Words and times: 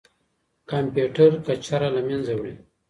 کمپيوټر 0.71 1.31
کچره 1.45 1.87
له 1.95 2.01
منځه 2.07 2.31
وړي. 2.39 2.53